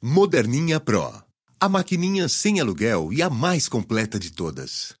[0.00, 1.12] Moderninha Pro.
[1.60, 4.94] A maquininha sem aluguel e a mais completa de todas.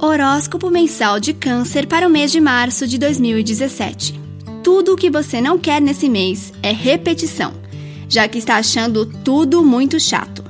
[0.00, 4.18] Horóscopo mensal de Câncer para o mês de março de 2017.
[4.64, 7.52] Tudo o que você não quer nesse mês é repetição,
[8.08, 10.42] já que está achando tudo muito chato.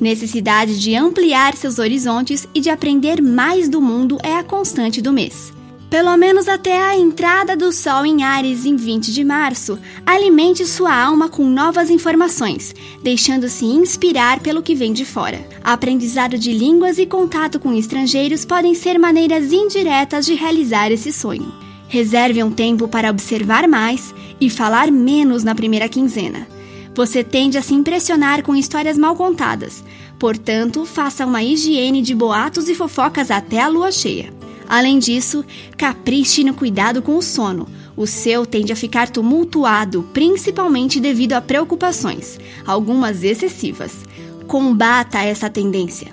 [0.00, 5.12] Necessidade de ampliar seus horizontes e de aprender mais do mundo é a constante do
[5.12, 5.52] mês.
[5.90, 9.76] Pelo menos até a entrada do Sol em Ares em 20 de março,
[10.06, 12.72] alimente sua alma com novas informações,
[13.02, 15.44] deixando-se inspirar pelo que vem de fora.
[15.64, 21.52] Aprendizado de línguas e contato com estrangeiros podem ser maneiras indiretas de realizar esse sonho.
[21.88, 26.46] Reserve um tempo para observar mais e falar menos na primeira quinzena.
[26.94, 29.82] Você tende a se impressionar com histórias mal contadas,
[30.20, 34.39] portanto, faça uma higiene de boatos e fofocas até a lua cheia.
[34.70, 35.44] Além disso,
[35.76, 37.66] capriche no cuidado com o sono.
[37.96, 44.04] O seu tende a ficar tumultuado, principalmente devido a preocupações, algumas excessivas.
[44.46, 46.12] Combata essa tendência.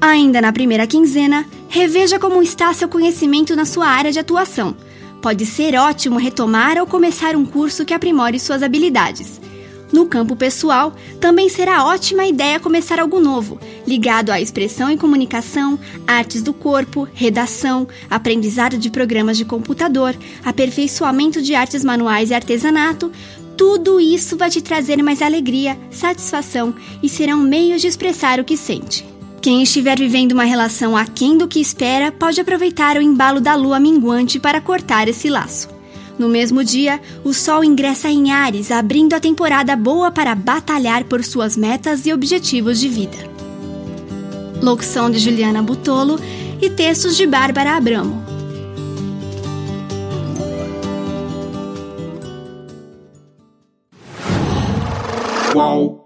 [0.00, 4.76] Ainda na primeira quinzena, reveja como está seu conhecimento na sua área de atuação.
[5.22, 9.40] Pode ser ótimo retomar ou começar um curso que aprimore suas habilidades.
[9.92, 15.78] No campo pessoal, também será ótima ideia começar algo novo, ligado à expressão e comunicação,
[16.06, 20.14] artes do corpo, redação, aprendizado de programas de computador,
[20.44, 23.12] aperfeiçoamento de artes manuais e artesanato.
[23.56, 28.56] Tudo isso vai te trazer mais alegria, satisfação e serão meios de expressar o que
[28.56, 29.06] sente.
[29.40, 33.78] Quem estiver vivendo uma relação aquém do que espera pode aproveitar o embalo da lua
[33.78, 35.75] minguante para cortar esse laço.
[36.18, 41.22] No mesmo dia, o Sol ingressa em Ares, abrindo a temporada boa para batalhar por
[41.22, 43.18] suas metas e objetivos de vida.
[44.62, 46.18] Locução de Juliana Butolo
[46.60, 48.24] e textos de Bárbara Abramo.
[55.52, 56.05] Qual?